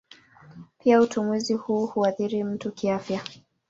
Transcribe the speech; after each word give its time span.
Pia 0.79 1.01
utumizi 1.01 1.53
huu 1.53 1.85
huathiri 1.85 2.43
mtu 2.43 2.71
kiafya. 2.71 3.21